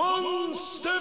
[0.00, 0.99] One step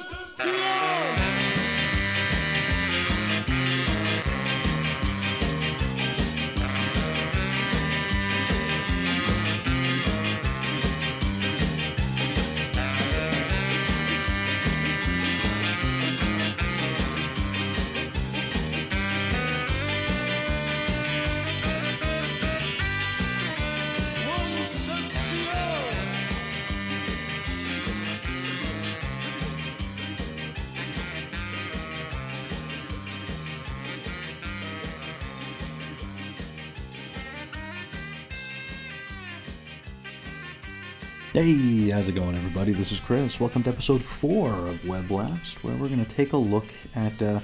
[41.41, 42.73] Hey, how's it going, everybody?
[42.73, 43.39] This is Chris.
[43.39, 47.21] Welcome to episode 4 of Web Blast, where we're going to take a look at,
[47.21, 47.39] uh,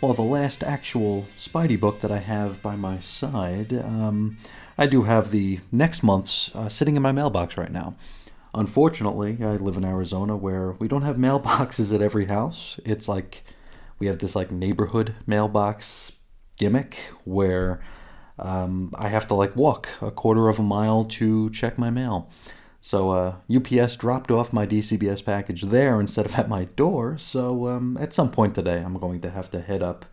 [0.00, 3.72] well, the last actual Spidey book that I have by my side.
[3.72, 4.38] Um,
[4.78, 7.96] I do have the next month's uh, sitting in my mailbox right now.
[8.54, 12.78] Unfortunately, I live in Arizona where we don't have mailboxes at every house.
[12.84, 13.42] It's like
[13.98, 16.12] we have this like neighborhood mailbox
[16.56, 17.82] gimmick where
[18.38, 22.30] um, I have to like walk a quarter of a mile to check my mail.
[22.86, 27.16] So uh, UPS dropped off my DCBS package there instead of at my door.
[27.16, 30.04] So um, at some point today, I'm going to have to head up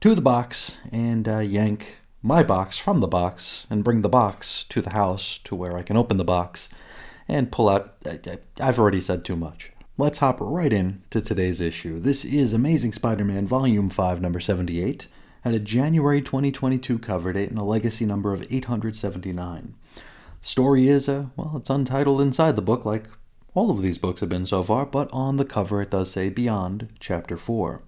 [0.00, 4.64] to the box and uh, yank my box from the box and bring the box
[4.70, 6.70] to the house to where I can open the box
[7.28, 7.96] and pull out.
[8.06, 9.72] I- I've already said too much.
[9.98, 12.00] Let's hop right in to today's issue.
[12.00, 15.08] This is Amazing Spider-Man Volume 5, number 78,
[15.42, 19.74] had a January 2022 cover date and a legacy number of 879.
[20.48, 23.04] Story is, uh, well, it's untitled inside the book, like
[23.52, 26.30] all of these books have been so far, but on the cover it does say
[26.30, 27.82] Beyond, Chapter 4.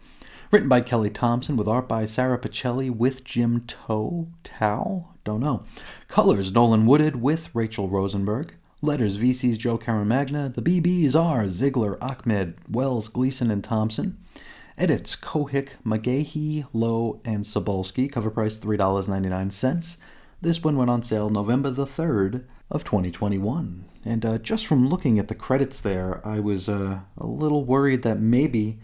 [0.50, 4.28] Written by Kelly Thompson with art by Sara Pichelli with Jim Toe?
[4.44, 5.08] Tao?
[5.24, 5.64] Don't know.
[6.06, 8.54] Colors Nolan Woodard with Rachel Rosenberg.
[8.82, 10.54] Letters VC's Joe Caramagna.
[10.54, 14.18] The BBs are Ziglar, Ahmed, Wells, Gleason, and Thompson.
[14.76, 18.12] Edits Cohick, McGahey, Lowe, and Sobolski.
[18.12, 19.96] Cover price $3.99.
[20.42, 23.84] This one went on sale November the 3rd of 2021.
[24.06, 28.02] And uh, just from looking at the credits there, I was uh, a little worried
[28.04, 28.78] that maybe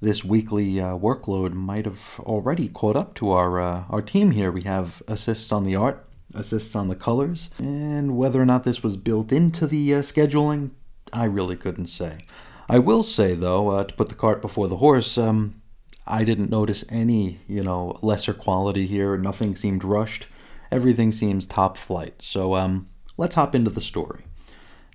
[0.00, 4.52] this weekly uh, workload might have already caught up to our uh, our team here.
[4.52, 8.84] We have assists on the art, assists on the colors, and whether or not this
[8.84, 10.70] was built into the uh, scheduling,
[11.12, 12.20] I really couldn't say.
[12.68, 15.60] I will say though, uh, to put the cart before the horse, um,
[16.06, 19.16] I didn't notice any, you know, lesser quality here.
[19.16, 20.28] Nothing seemed rushed.
[20.70, 22.14] Everything seems top flight.
[22.20, 24.24] So um, let's hop into the story.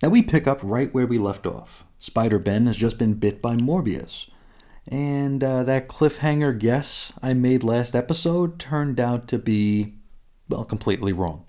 [0.02, 1.84] Now we pick up right where we left off.
[2.00, 4.30] Spider Ben has just been bit by Morbius.
[4.88, 9.96] And uh, that cliffhanger guess I made last episode turned out to be,
[10.48, 11.46] well, completely wrong.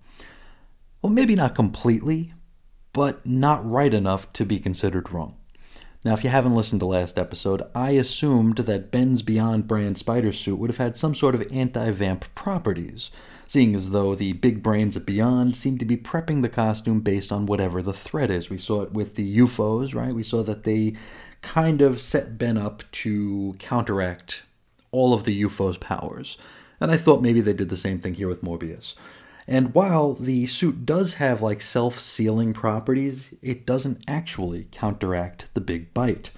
[1.03, 2.33] Well, maybe not completely,
[2.93, 5.37] but not right enough to be considered wrong.
[6.05, 10.33] Now, if you haven't listened to last episode, I assumed that Ben's Beyond brand spider
[10.33, 13.11] suit would have had some sort of anti vamp properties,
[13.47, 17.31] seeing as though the big brains at Beyond seem to be prepping the costume based
[17.31, 18.51] on whatever the threat is.
[18.51, 20.13] We saw it with the UFOs, right?
[20.13, 20.95] We saw that they
[21.43, 24.43] kind of set Ben up to counteract
[24.91, 26.37] all of the UFO's powers.
[26.81, 28.95] And I thought maybe they did the same thing here with Morbius.
[29.49, 35.61] And while the suit does have like self sealing properties, it doesn't actually counteract the
[35.61, 36.31] big bite.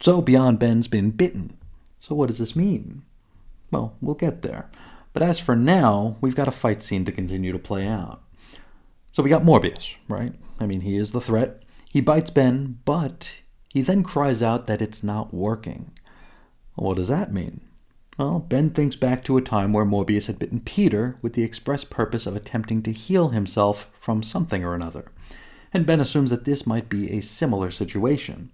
[0.00, 1.56] So Beyond Ben's been bitten.
[2.00, 3.02] So what does this mean?
[3.70, 4.68] Well, we'll get there.
[5.12, 8.22] But as for now, we've got a fight scene to continue to play out.
[9.12, 10.34] So we got Morbius, right?
[10.60, 11.62] I mean, he is the threat.
[11.88, 13.38] He bites Ben, but
[13.68, 15.92] he then cries out that it's not working.
[16.76, 17.60] What does that mean?
[18.18, 21.84] Well, Ben thinks back to a time where Morbius had bitten Peter with the express
[21.84, 25.06] purpose of attempting to heal himself from something or another.
[25.72, 28.50] And Ben assumes that this might be a similar situation.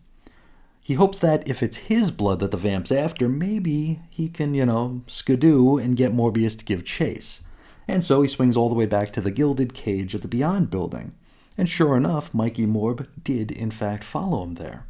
[0.86, 4.64] He hopes that if it's his blood that the vamp's after, maybe he can, you
[4.64, 7.40] know, skidoo and get Morbius to give chase.
[7.88, 10.70] And so he swings all the way back to the gilded cage of the Beyond
[10.70, 11.12] building.
[11.58, 14.86] And sure enough, Mikey Morb did in fact follow him there.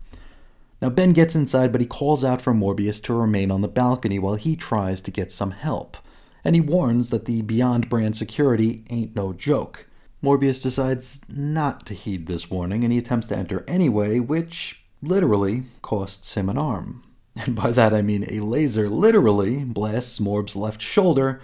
[0.82, 4.18] Now Ben gets inside, but he calls out for Morbius to remain on the balcony
[4.18, 5.96] while he tries to get some help.
[6.44, 9.88] And he warns that the Beyond brand security ain't no joke.
[10.22, 15.64] Morbius decides not to heed this warning and he attempts to enter anyway, which literally
[15.82, 17.02] costs him an arm.
[17.44, 21.40] And by that I mean a laser literally blasts Morb's left shoulder,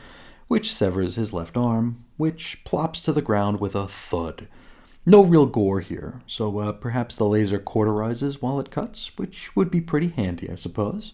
[0.49, 4.49] which severs his left arm, which plops to the ground with a thud.
[5.05, 9.71] No real gore here, so uh, perhaps the laser cauterizes while it cuts, which would
[9.71, 11.13] be pretty handy, I suppose.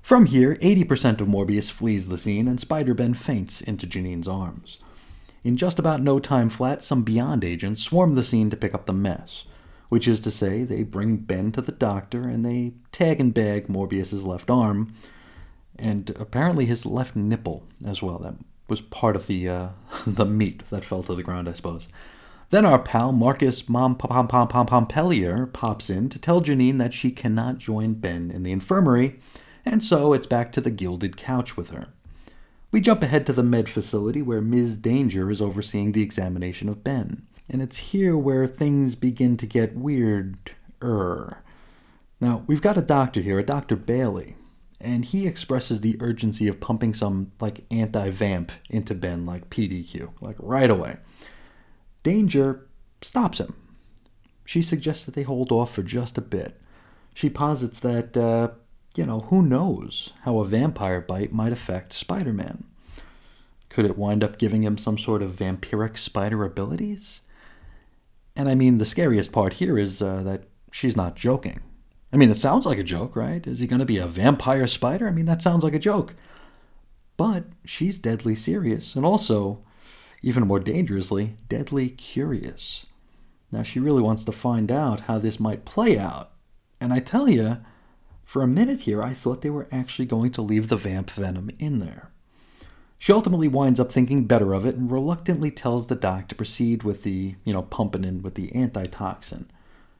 [0.00, 4.78] From here, 80% of Morbius flees the scene, and Spider Ben faints into Janine's arms.
[5.42, 8.86] In just about no time flat, some Beyond agents swarm the scene to pick up
[8.86, 9.44] the mess,
[9.88, 13.68] which is to say, they bring Ben to the doctor and they tag and bag
[13.68, 14.94] Morbius's left arm,
[15.78, 18.18] and apparently his left nipple as well.
[18.18, 18.34] That
[18.68, 19.68] was part of the uh,
[20.06, 21.88] the meat that fell to the ground, I suppose.
[22.50, 26.94] Then our pal Marcus Mom Pom Pom Pom Pompelier pops in to tell Janine that
[26.94, 29.18] she cannot join Ben in the infirmary,
[29.64, 31.88] and so it's back to the gilded couch with her.
[32.70, 34.76] We jump ahead to the med facility where Ms.
[34.76, 39.76] Danger is overseeing the examination of Ben, and it's here where things begin to get
[39.76, 41.42] weird-er.
[42.20, 43.76] Now, we've got a doctor here, a Dr.
[43.76, 44.36] Bailey,
[44.80, 50.36] and he expresses the urgency of pumping some, like, anti-vamp into Ben, like PDQ, like
[50.38, 50.96] right away.
[52.02, 52.66] Danger
[53.02, 53.54] stops him.
[54.44, 56.60] She suggests that they hold off for just a bit.
[57.14, 58.50] She posits that, uh,
[58.94, 62.64] you know, who knows how a vampire bite might affect Spider Man?
[63.68, 67.20] Could it wind up giving him some sort of vampiric spider abilities?
[68.36, 71.60] And I mean, the scariest part here is uh, that she's not joking.
[72.12, 73.44] I mean, it sounds like a joke, right?
[73.46, 75.08] Is he going to be a vampire spider?
[75.08, 76.14] I mean, that sounds like a joke.
[77.16, 79.64] But she's deadly serious, and also,
[80.22, 82.86] even more dangerously, deadly curious.
[83.50, 86.32] Now, she really wants to find out how this might play out.
[86.80, 87.58] And I tell you,
[88.24, 91.50] for a minute here, I thought they were actually going to leave the vamp venom
[91.58, 92.10] in there.
[92.98, 96.82] She ultimately winds up thinking better of it and reluctantly tells the doc to proceed
[96.82, 99.50] with the, you know, pumping in with the antitoxin.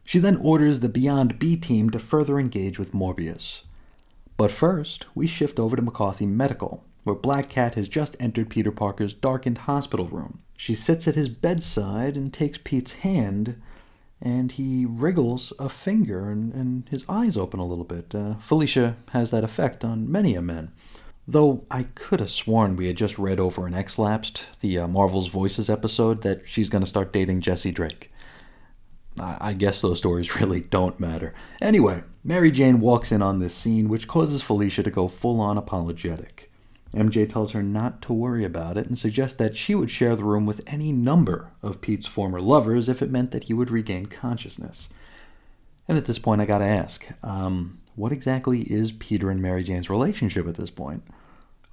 [0.04, 3.62] She then orders the Beyond B team to further engage with Morbius.
[4.37, 8.70] But first, we shift over to McCarthy Medical, where Black Cat has just entered Peter
[8.70, 10.40] Parker's darkened hospital room.
[10.56, 13.60] She sits at his bedside and takes Pete's hand,
[14.20, 18.14] and he wriggles a finger and, and his eyes open a little bit.
[18.14, 20.70] Uh, Felicia has that effect on many a man.
[21.28, 24.88] Though I could have sworn we had just read over in X Lapsed, the uh,
[24.88, 28.12] Marvel's Voices episode, that she's going to start dating Jesse Drake.
[29.19, 31.34] I, I guess those stories really don't matter.
[31.61, 35.58] Anyway, Mary Jane walks in on this scene, which causes Felicia to go full on
[35.58, 36.50] apologetic.
[36.94, 40.25] MJ tells her not to worry about it and suggests that she would share the
[40.25, 44.06] room with any number of Pete's former lovers if it meant that he would regain
[44.06, 44.88] consciousness.
[45.88, 49.90] And at this point, I gotta ask um, what exactly is Peter and Mary Jane's
[49.90, 51.02] relationship at this point?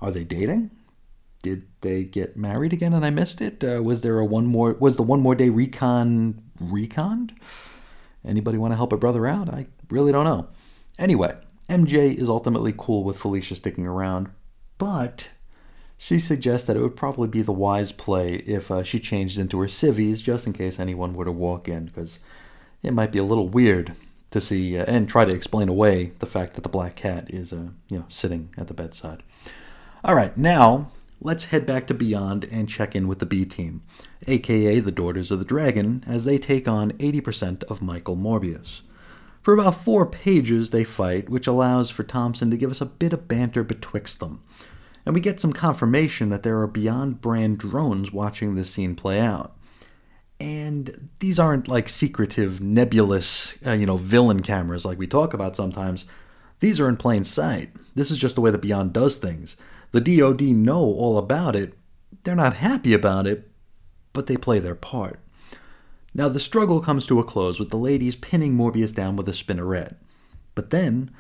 [0.04, 0.70] Are they dating?
[1.44, 3.64] Did they get married again and I missed it?
[3.64, 4.74] Uh, was there a one more?
[4.74, 7.32] Was the one more day recon reconned?
[8.26, 9.50] Anybody want to help a brother out?
[9.50, 10.50] I really don't know.
[11.00, 11.38] Anyway,
[11.70, 14.30] MJ is ultimately cool with Felicia sticking around,
[14.78, 15.30] but
[15.98, 19.60] she suggests that it would probably be the wise play if uh, she changed into
[19.60, 22.20] her civvies just in case anyone were to walk in, because
[22.82, 23.94] it might be a little weird
[24.32, 27.54] to see uh, and try to explain away the fact that the black cat is,
[27.54, 29.24] uh, you know, sitting at the bedside.
[30.06, 30.92] All right, now
[31.22, 33.84] let's head back to Beyond and check in with the B team,
[34.28, 38.82] aka the Daughters of the Dragon, as they take on 80% of Michael Morbius.
[39.42, 43.14] For about four pages, they fight, which allows for Thompson to give us a bit
[43.14, 44.44] of banter betwixt them.
[45.06, 49.22] And we get some confirmation that there are Beyond brand drones watching this scene play
[49.22, 49.56] out.
[50.38, 55.56] And these aren't like secretive, nebulous, uh, you know, villain cameras like we talk about
[55.56, 56.04] sometimes.
[56.60, 57.72] These are in plain sight.
[57.96, 59.56] This is just the way that Beyond does things.
[59.94, 61.74] The DoD know all about it.
[62.24, 63.50] They're not happy about it,
[64.12, 65.20] but they play their part.
[66.16, 69.34] Now, the struggle comes to a close with the ladies pinning Morbius down with a
[69.34, 69.96] spinneret.
[70.56, 71.12] But then,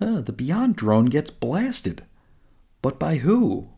[0.00, 2.04] uh, the Beyond drone gets blasted.
[2.82, 3.70] But by who?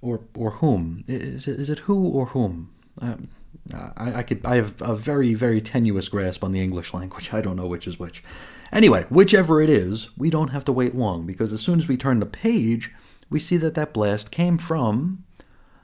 [0.00, 1.04] Or or whom?
[1.06, 2.70] Is it, is it who or whom?
[3.00, 3.28] Um,
[3.74, 7.30] I, I could I have a very very tenuous grasp on the English language.
[7.32, 8.22] I don't know which is which.
[8.70, 11.96] Anyway, whichever it is, we don't have to wait long because as soon as we
[11.96, 12.92] turn the page,
[13.30, 15.24] we see that that blast came from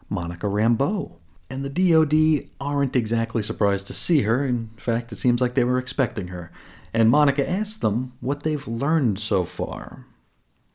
[0.08, 1.16] Monica Rambeau.
[1.50, 4.44] And the DoD aren't exactly surprised to see her.
[4.44, 6.50] In fact, it seems like they were expecting her.
[6.92, 10.06] And Monica asks them what they've learned so far.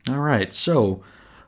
[0.08, 1.02] All right, so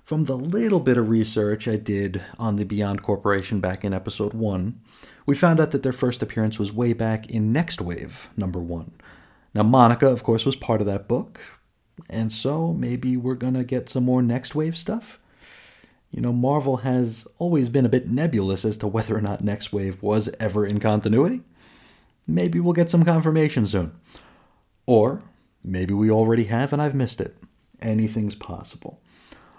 [0.03, 4.33] from the little bit of research I did on the Beyond Corporation back in episode
[4.33, 4.81] 1,
[5.25, 8.91] we found out that their first appearance was way back in Next Wave, number 1.
[9.53, 11.39] Now, Monica, of course, was part of that book,
[12.09, 15.19] and so maybe we're going to get some more Next Wave stuff?
[16.11, 19.71] You know, Marvel has always been a bit nebulous as to whether or not Next
[19.71, 21.41] Wave was ever in continuity.
[22.27, 23.93] Maybe we'll get some confirmation soon.
[24.85, 25.21] Or
[25.63, 27.37] maybe we already have and I've missed it.
[27.81, 28.99] Anything's possible.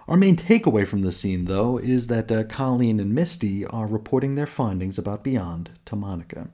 [0.08, 4.34] Our main takeaway from this scene, though, is that uh, Colleen and Misty are reporting
[4.34, 6.48] their findings about Beyond to Monica.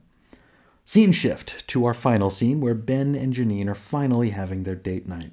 [0.85, 5.07] Scene shift to our final scene where Ben and Janine are finally having their date
[5.07, 5.31] night.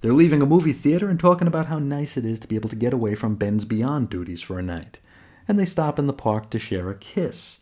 [0.00, 2.68] They're leaving a movie theater and talking about how nice it is to be able
[2.68, 4.98] to get away from Ben's Beyond duties for a night.
[5.48, 7.60] And they stop in the park to share a kiss.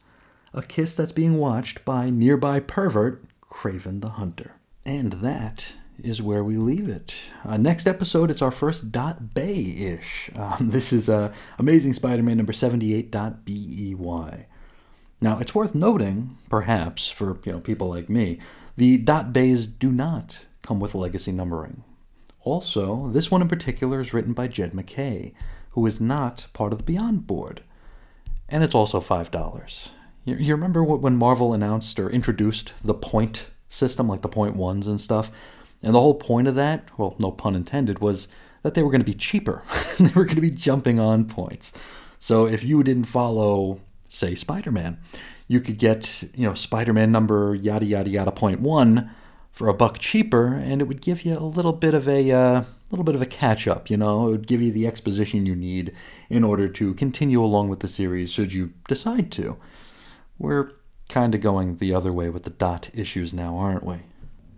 [0.52, 4.52] A kiss that's being watched by nearby pervert Kraven the Hunter.
[4.84, 7.14] And that is where we leave it.
[7.44, 10.30] Uh, next episode, it's our first dot bay ish.
[10.34, 14.46] Um, this is uh, Amazing Spider Man number 78.bey.
[15.20, 18.40] Now, it's worth noting, perhaps, for you know people like me,
[18.76, 21.84] the dot bays do not come with legacy numbering.
[22.44, 25.32] Also, this one in particular is written by Jed MacKay,
[25.70, 27.62] who is not part of the Beyond board.
[28.50, 29.88] And it's also $5.
[30.26, 35.00] You, remember when Marvel announced or introduced the point system, like the point ones and
[35.00, 35.30] stuff?
[35.82, 38.28] And the whole point of that, well, no pun intended, was
[38.62, 39.62] that they were going to be cheaper.
[39.98, 41.72] they were going to be jumping on points.
[42.18, 44.98] So if you didn't follow, say, Spider Man,
[45.48, 49.10] you could get, you know, Spider Man number yada yada yada point one
[49.54, 52.64] for a buck cheaper, and it would give you a little bit of a uh,
[52.90, 53.88] little bit of a catch up.
[53.88, 55.94] You know, it would give you the exposition you need
[56.28, 59.56] in order to continue along with the series, should you decide to.
[60.38, 60.72] We're
[61.08, 64.00] kind of going the other way with the dot issues now, aren't we?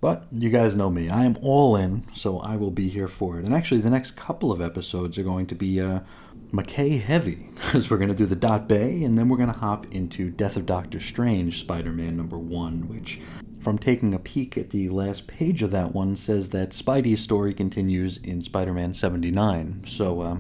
[0.01, 1.11] But you guys know me.
[1.11, 3.45] I am all in, so I will be here for it.
[3.45, 6.01] And actually, the next couple of episodes are going to be uh,
[6.53, 9.59] MacKay heavy, because we're going to do the Dot Bay, and then we're going to
[9.59, 13.21] hop into Death of Doctor Strange, Spider Man number one, which,
[13.67, 17.53] from taking a peek at the last page of that one, says that Spidey's story
[17.53, 19.83] continues in Spider Man 79.
[19.85, 20.37] So uh,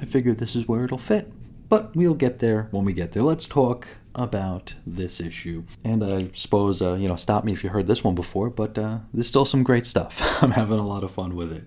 [0.00, 1.30] I figure this is where it'll fit.
[1.68, 3.24] But we'll get there when we get there.
[3.24, 5.64] Let's talk about this issue.
[5.84, 8.78] And I suppose, uh, you know, stop me if you heard this one before, but
[8.78, 10.42] uh, there's still some great stuff.
[10.42, 11.64] I'm having a lot of fun with it.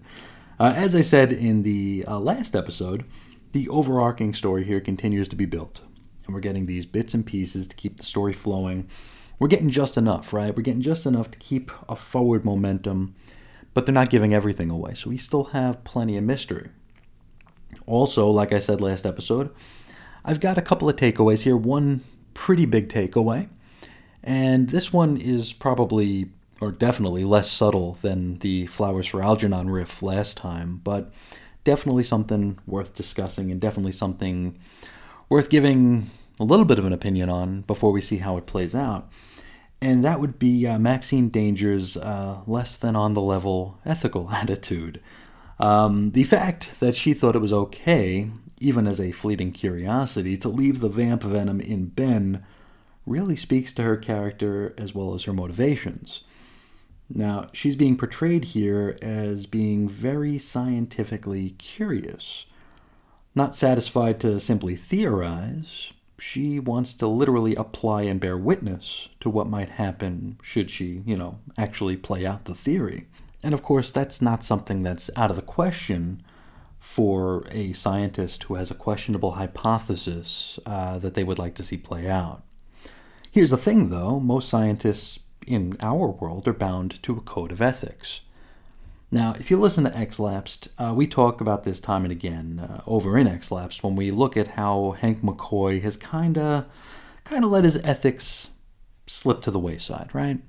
[0.59, 3.05] Uh, as I said in the uh, last episode,
[3.51, 5.81] the overarching story here continues to be built.
[6.25, 8.89] And we're getting these bits and pieces to keep the story flowing.
[9.39, 10.55] We're getting just enough, right?
[10.55, 13.15] We're getting just enough to keep a forward momentum,
[13.73, 14.93] but they're not giving everything away.
[14.93, 16.69] So we still have plenty of mystery.
[17.85, 19.53] Also, like I said last episode,
[20.23, 21.57] I've got a couple of takeaways here.
[21.57, 22.01] One
[22.33, 23.49] pretty big takeaway.
[24.23, 30.01] And this one is probably, or definitely, less subtle than the Flowers for Algernon riff
[30.01, 31.11] last time, but
[31.63, 34.57] definitely something worth discussing and definitely something
[35.29, 38.75] worth giving a little bit of an opinion on before we see how it plays
[38.75, 39.09] out.
[39.81, 45.01] And that would be uh, Maxine Danger's uh, less than on the level ethical attitude.
[45.59, 50.49] Um, the fact that she thought it was okay even as a fleeting curiosity, to
[50.49, 52.43] leave the vamp venom in Ben
[53.05, 56.21] really speaks to her character as well as her motivations.
[57.07, 62.45] Now, she's being portrayed here as being very scientifically curious.
[63.35, 69.47] Not satisfied to simply theorize, she wants to literally apply and bear witness to what
[69.47, 73.07] might happen should she, you know, actually play out the theory.
[73.43, 76.23] And of course, that's not something that's out of the question
[76.79, 81.77] for a scientist who has a questionable hypothesis uh, that they would like to see
[81.77, 82.43] play out.
[83.29, 87.61] Here's the thing, though most scientists in our world are bound to a code of
[87.61, 88.21] ethics.
[89.11, 92.81] Now, if you listen to X-Lapsed, uh, we talk about this time and again uh,
[92.87, 96.65] over in X-Lapsed when we look at how Hank McCoy has kind of
[97.23, 98.49] kind of let his ethics
[99.07, 100.39] slip to the wayside, right?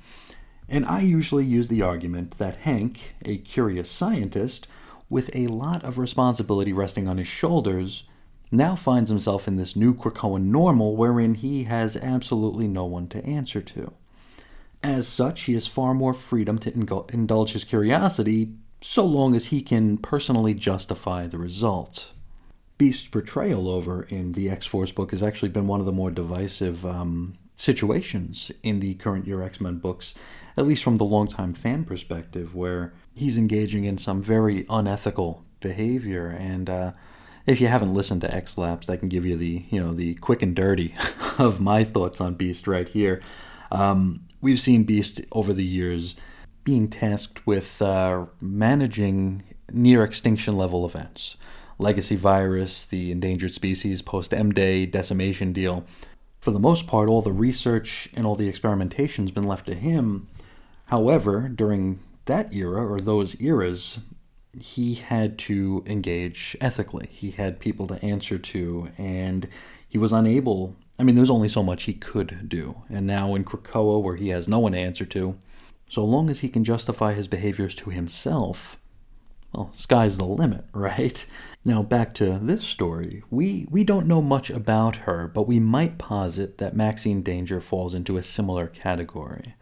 [0.69, 4.67] And I usually use the argument that Hank, a curious scientist,
[5.09, 8.05] with a lot of responsibility resting on his shoulders,
[8.51, 13.25] now finds himself in this new Krakoan normal wherein he has absolutely no one to
[13.25, 13.93] answer to.
[14.83, 16.73] As such, he has far more freedom to
[17.12, 22.12] indulge his curiosity so long as he can personally justify the result.
[22.78, 26.11] Beast's portrayal over in the X Force book has actually been one of the more
[26.11, 30.14] divisive um, situations in the current year X Men books,
[30.56, 36.28] at least from the longtime fan perspective, where he's engaging in some very unethical behavior.
[36.28, 36.92] And uh,
[37.47, 40.14] if you haven't listened to X Lapsed, I can give you the you know the
[40.16, 40.95] quick and dirty
[41.38, 43.23] of my thoughts on Beast right here.
[43.73, 46.16] Um, we've seen Beast over the years
[46.64, 51.37] being tasked with uh, managing near extinction level events.
[51.78, 55.85] Legacy virus, the endangered species post M Day decimation deal.
[56.40, 59.75] For the most part, all the research and all the experimentation has been left to
[59.75, 60.28] him.
[60.87, 64.00] However, during that era or those eras,
[64.59, 67.09] he had to engage ethically.
[67.11, 69.49] He had people to answer to, and
[69.88, 70.76] he was unable.
[70.99, 72.83] I mean, there's only so much he could do.
[72.88, 75.38] And now in Krakoa, where he has no one to answer to,
[75.88, 78.79] so long as he can justify his behaviors to himself,
[79.53, 81.25] well, sky's the limit, right?
[81.65, 83.23] Now back to this story.
[83.31, 87.95] We we don't know much about her, but we might posit that Maxine Danger falls
[87.95, 89.55] into a similar category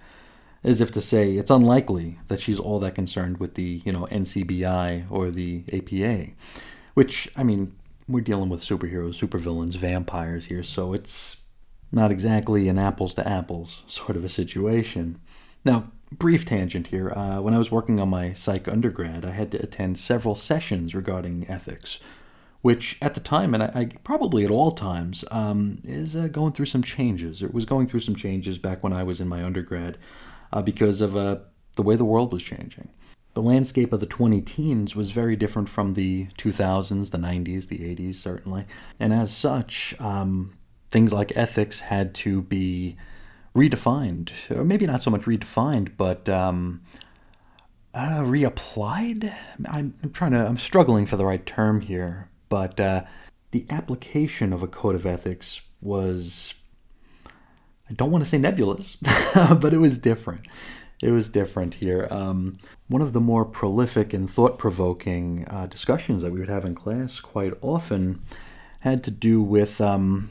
[0.64, 4.08] as if to say it's unlikely that she's all that concerned with the, you know,
[4.10, 6.30] NCBI or the APA.
[6.94, 7.76] Which, I mean,
[8.08, 11.38] we're dealing with superheroes, supervillains, vampires here, so it's
[11.90, 15.20] not exactly an apples to apples sort of a situation.
[15.64, 17.10] Now, brief tangent here.
[17.10, 20.94] Uh, when I was working on my psych undergrad, I had to attend several sessions
[20.94, 21.98] regarding ethics,
[22.62, 26.52] which at the time, and I, I probably at all times, um, is uh, going
[26.52, 27.42] through some changes.
[27.42, 29.98] It was going through some changes back when I was in my undergrad
[30.52, 31.38] uh, because of uh,
[31.76, 32.90] the way the world was changing.
[33.34, 37.78] The landscape of the 20 teens was very different from the 2000s, the 90s, the
[37.78, 38.64] 80s, certainly.
[39.00, 40.56] And as such, um,
[40.90, 42.96] things like ethics had to be
[43.54, 46.82] redefined, or maybe not so much redefined, but um,
[47.92, 49.32] uh, reapplied.
[49.66, 53.04] I'm, I'm, trying to, I'm struggling for the right term here, but uh,
[53.50, 56.54] the application of a code of ethics was,
[57.88, 58.96] I don't want to say nebulous,
[59.34, 60.46] but it was different.
[61.04, 62.08] It was different here.
[62.10, 62.58] Um,
[62.88, 66.74] one of the more prolific and thought provoking uh, discussions that we would have in
[66.74, 68.22] class quite often
[68.80, 70.30] had to do with um,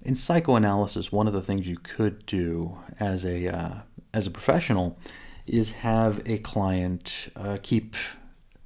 [0.00, 3.74] in psychoanalysis, one of the things you could do as a uh,
[4.14, 4.98] as a professional
[5.46, 7.94] is have a client uh, keep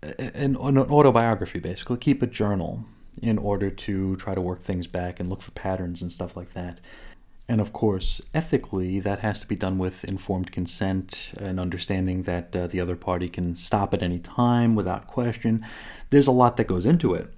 [0.03, 2.85] an, an, autobiography, basically keep a journal
[3.21, 6.55] in order to try to work things back and look for patterns and stuff like
[6.55, 6.79] that.
[7.49, 12.57] And of course, ethically, that has to be done with informed consent and understanding that
[12.57, 15.65] uh, the other party can stop at any time without question.
[16.11, 17.33] There's a lot that goes into it.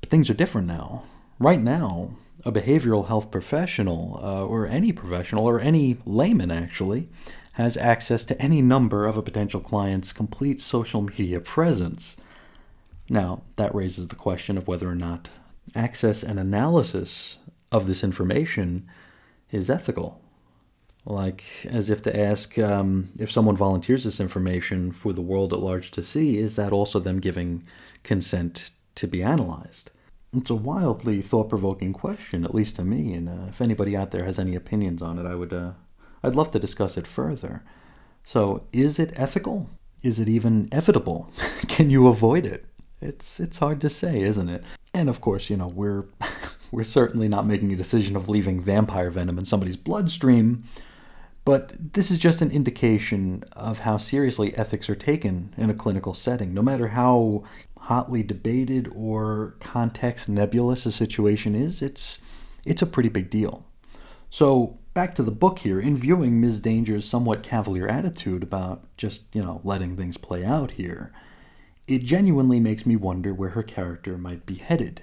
[0.00, 1.04] But things are different now.
[1.38, 7.08] Right now, a behavioral health professional, uh, or any professional, or any layman actually,
[7.52, 12.16] has access to any number of a potential client's complete social media presence.
[13.08, 15.28] Now, that raises the question of whether or not
[15.74, 17.38] access and analysis
[17.72, 18.88] of this information
[19.50, 20.20] is ethical.
[21.06, 25.60] Like, as if to ask um, if someone volunteers this information for the world at
[25.60, 27.62] large to see, is that also them giving
[28.02, 29.90] consent to be analyzed?
[30.36, 33.14] It's a wildly thought-provoking question, at least to me.
[33.14, 35.72] And uh, if anybody out there has any opinions on it, I would, uh,
[36.22, 37.64] I'd love to discuss it further.
[38.22, 39.70] So, is it ethical?
[40.02, 41.28] Is it even evitable?
[41.68, 42.66] Can you avoid it?
[43.00, 44.62] It's it's hard to say, isn't it?
[44.92, 46.04] And of course, you know we're
[46.70, 50.64] we're certainly not making a decision of leaving vampire venom in somebody's bloodstream.
[51.44, 56.14] But this is just an indication of how seriously ethics are taken in a clinical
[56.14, 56.52] setting.
[56.52, 57.44] No matter how
[57.78, 62.20] hotly debated or context nebulous a situation is, it's
[62.64, 63.64] it's a pretty big deal.
[64.28, 66.60] So back to the book here, in viewing Ms.
[66.60, 71.12] Danger's somewhat cavalier attitude about just, you know, letting things play out here,
[71.88, 75.02] it genuinely makes me wonder where her character might be headed.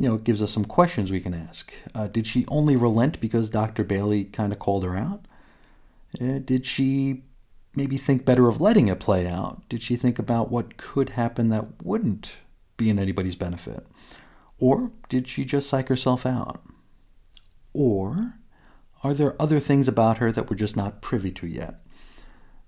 [0.00, 1.74] You know, it gives us some questions we can ask.
[1.94, 3.84] Uh, did she only relent because Dr.
[3.84, 5.26] Bailey kind of called her out?
[6.18, 7.24] Uh, did she
[7.74, 9.60] maybe think better of letting it play out?
[9.68, 12.32] Did she think about what could happen that wouldn't
[12.78, 13.86] be in anybody's benefit?
[14.58, 16.62] Or did she just psych herself out?
[17.74, 18.36] Or
[19.04, 21.79] are there other things about her that we're just not privy to yet?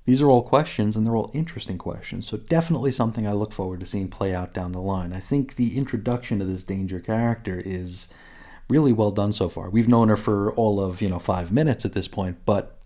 [0.05, 3.81] These are all questions, and they're all interesting questions, so definitely something I look forward
[3.81, 5.12] to seeing play out down the line.
[5.12, 8.09] I think the introduction to this Danger character is
[8.69, 9.71] really well done so far.
[9.71, 12.79] We've known her for all of, you know, five minutes at this point, but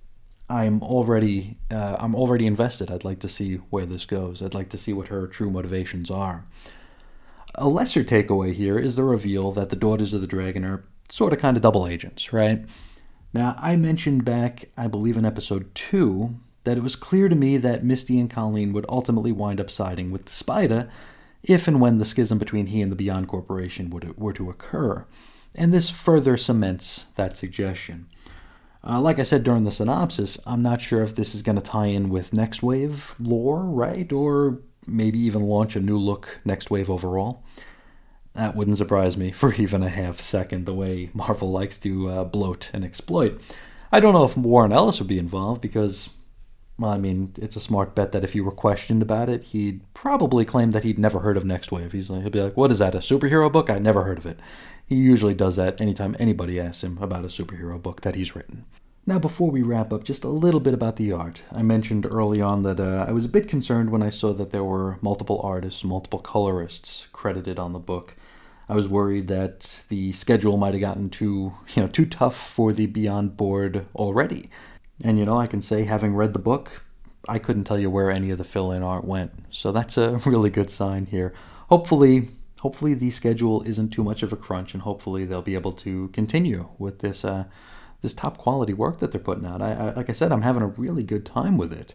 [0.48, 2.90] I'm already uh, I'm already invested.
[2.90, 4.42] I'd like to see where this goes.
[4.42, 6.44] I'd like to see what her true motivations are.
[7.54, 11.32] A lesser takeaway here is the reveal that the Daughters of the Dragon are sort
[11.32, 12.64] of kind of double agents, right?
[13.32, 17.56] Now, I mentioned back, I believe in episode 2, that it was clear to me
[17.56, 20.90] that Misty and Colleen would ultimately wind up siding with the Spider
[21.44, 25.06] if and when the schism between he and the Beyond Corporation would, were to occur.
[25.54, 28.08] And this further cements that suggestion.
[28.82, 31.62] Uh, like I said during the synopsis, I'm not sure if this is going to
[31.62, 34.10] tie in with Next Wave lore, right?
[34.12, 37.44] Or maybe even launch a new look Next Wave overall.
[38.34, 42.24] That wouldn't surprise me for even a half second, the way Marvel likes to uh,
[42.24, 43.40] bloat and exploit.
[43.92, 46.10] I don't know if Warren Ellis would be involved because,
[46.82, 50.44] I mean, it's a smart bet that if he were questioned about it, he'd probably
[50.44, 51.92] claim that he'd never heard of Next Wave.
[51.92, 52.94] He's like, he'd be like, "What is that?
[52.94, 53.70] A superhero book?
[53.70, 54.38] I never heard of it."
[54.86, 58.66] He usually does that anytime anybody asks him about a superhero book that he's written.
[59.08, 61.42] Now, before we wrap up, just a little bit about the art.
[61.52, 64.50] I mentioned early on that uh, I was a bit concerned when I saw that
[64.50, 68.16] there were multiple artists, multiple colorists credited on the book.
[68.68, 72.72] I was worried that the schedule might have gotten too, you know, too tough for
[72.72, 74.50] the Beyond board already.
[75.02, 76.84] And you know, I can say, having read the book,
[77.28, 79.32] I couldn't tell you where any of the fill-in art went.
[79.50, 81.32] So that's a really good sign here.
[81.68, 82.28] Hopefully,
[82.60, 86.08] hopefully the schedule isn't too much of a crunch, and hopefully they'll be able to
[86.08, 87.44] continue with this uh,
[88.02, 89.62] this top quality work that they're putting out.
[89.62, 91.94] I, I, like I said, I'm having a really good time with it.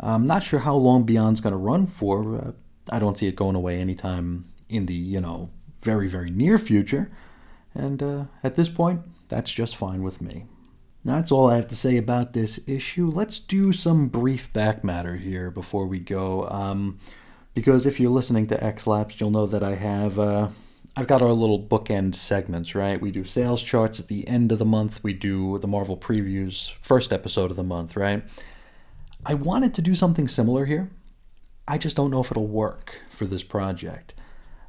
[0.00, 2.36] I'm not sure how long Beyond's going to run for.
[2.36, 2.52] Uh,
[2.90, 5.50] I don't see it going away anytime in the you know
[5.82, 7.10] very very near future,
[7.74, 10.44] and uh, at this point, that's just fine with me.
[11.04, 13.08] That's all I have to say about this issue.
[13.08, 16.48] Let's do some brief back matter here before we go.
[16.48, 16.98] Um,
[17.54, 20.48] because if you're listening to X Lapsed, you'll know that I have uh,
[20.98, 23.00] I've got our little bookend segments, right?
[23.00, 24.98] We do sales charts at the end of the month.
[25.04, 28.24] We do the Marvel previews first episode of the month, right?
[29.24, 30.90] I wanted to do something similar here.
[31.68, 34.12] I just don't know if it'll work for this project.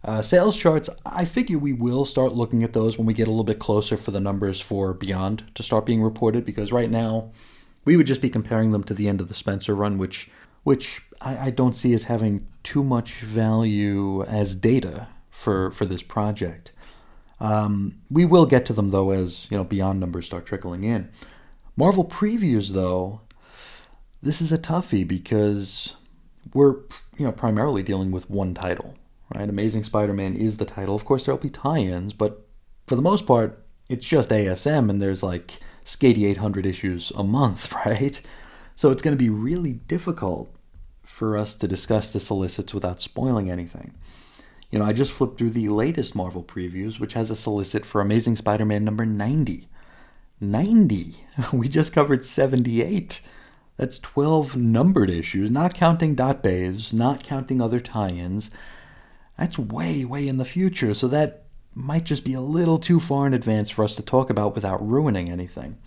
[0.04, 3.32] Uh, sales charts, I figure we will start looking at those when we get a
[3.32, 7.32] little bit closer for the numbers for Beyond to start being reported, because right now
[7.84, 10.30] we would just be comparing them to the end of the Spencer run, which
[10.64, 16.02] which I, I don't see as having too much value as data for for this
[16.02, 16.72] project.
[17.42, 21.10] Um, we will get to them though as you know Beyond numbers start trickling in.
[21.76, 23.22] Marvel previews though,
[24.22, 25.94] this is a toughie because
[26.54, 26.76] we're
[27.18, 28.96] you know primarily dealing with one title
[29.36, 29.50] right?
[29.50, 30.96] Amazing Spider-Man is the title.
[30.96, 32.48] Of course, there'll be tie-ins, but
[32.88, 37.72] for the most part, it's just ASM, and there's like skady 800 issues a month,
[37.86, 38.22] right?
[38.76, 40.54] So it's going to be really difficult
[41.04, 43.94] for us to discuss the solicits without spoiling anything.
[44.72, 48.02] You know, I just flipped through the latest Marvel previews, which has a solicit for
[48.02, 49.68] Amazing Spider-Man number 90.
[50.39, 51.15] 90.
[51.54, 53.22] We just covered 78.
[53.78, 58.52] That's 12 numbered issues, not counting dot bays, not counting other tie-ins.
[59.39, 63.25] That's way, way in the future, so that might just be a little too far
[63.25, 65.78] in advance for us to talk about without ruining anything.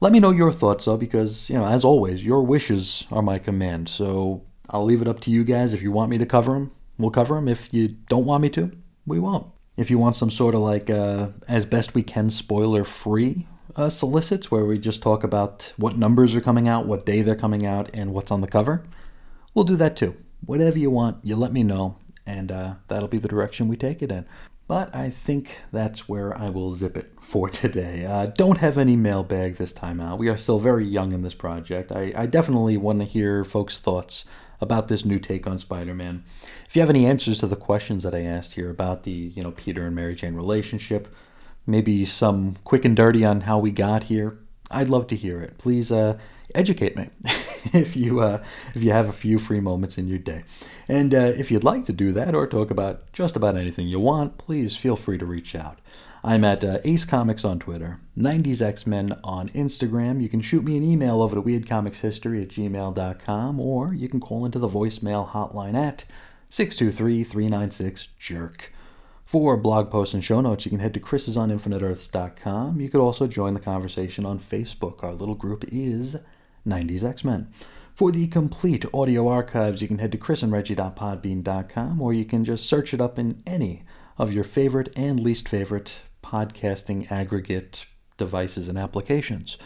[0.00, 3.38] Let me know your thoughts, though, because, you know, as always, your wishes are my
[3.38, 5.72] command, so I'll leave it up to you guys.
[5.72, 7.48] If you want me to cover them, we'll cover them.
[7.48, 8.70] If you don't want me to,
[9.06, 9.46] we won't.
[9.78, 13.88] If you want some sort of like, uh, as best we can, spoiler free uh,
[13.88, 17.64] solicits, where we just talk about what numbers are coming out, what day they're coming
[17.64, 18.84] out, and what's on the cover,
[19.54, 20.14] we'll do that too.
[20.44, 21.96] Whatever you want, you let me know
[22.26, 24.26] and uh, that'll be the direction we take it in.
[24.68, 28.06] But I think that's where I will zip it for today.
[28.06, 30.18] Uh, don't have any mailbag this time out.
[30.18, 31.92] We are still very young in this project.
[31.92, 34.24] I, I definitely want to hear folks' thoughts
[34.60, 36.24] about this new take on Spider-Man.
[36.68, 39.42] If you have any answers to the questions that I asked here about the, you
[39.42, 41.12] know, Peter and Mary Jane relationship,
[41.66, 44.38] maybe some quick and dirty on how we got here,
[44.70, 45.58] I'd love to hear it.
[45.58, 46.16] Please uh,
[46.54, 47.10] educate me
[47.72, 48.42] if you uh,
[48.74, 50.42] if you have a few free moments in your day.
[50.88, 54.00] And uh, if you'd like to do that or talk about just about anything you
[54.00, 55.78] want, please feel free to reach out.
[56.24, 60.22] I'm at uh, Ace Comics on Twitter, 90s X-Men on Instagram.
[60.22, 64.44] You can shoot me an email over to weirdcomicshistory at gmail.com, or you can call
[64.44, 66.04] into the voicemail hotline at
[66.50, 68.68] 623-396-JERK.
[69.24, 72.80] For blog posts and show notes, you can head to chrisisoninfiniteearths.com.
[72.80, 75.02] You could also join the conversation on Facebook.
[75.02, 76.18] Our little group is
[76.66, 77.52] 90s X-Men.
[77.94, 82.94] For the complete audio archives, you can head to chrisandreggie.podbean.com or you can just search
[82.94, 83.84] it up in any
[84.18, 89.58] of your favorite and least favorite podcasting aggregate devices and applications.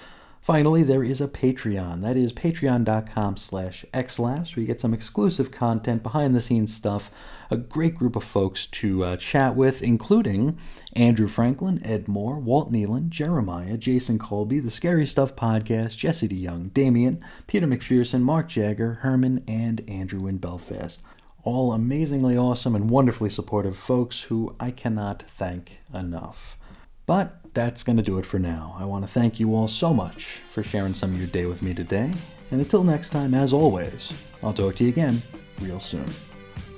[0.47, 2.03] Finally, there is a Patreon.
[2.03, 7.11] That is patreon.com slash xlapsed, where you get some exclusive content, behind-the-scenes stuff,
[7.51, 10.57] a great group of folks to uh, chat with, including
[10.93, 16.73] Andrew Franklin, Ed Moore, Walt Nealon, Jeremiah, Jason Colby, The Scary Stuff Podcast, Jesse DeYoung,
[16.73, 21.01] Damien, Peter McPherson, Mark Jagger, Herman, and Andrew in Belfast.
[21.43, 26.57] All amazingly awesome and wonderfully supportive folks who I cannot thank enough.
[27.05, 28.77] But that's going to do it for now.
[28.79, 31.63] I want to thank you all so much for sharing some of your day with
[31.63, 32.13] me today.
[32.51, 35.23] And until next time, as always, I'll talk to you again
[35.63, 36.07] real soon.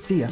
[0.04, 0.28] See ya.